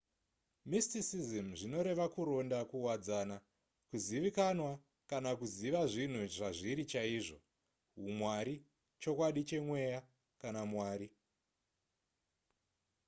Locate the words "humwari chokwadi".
7.95-9.41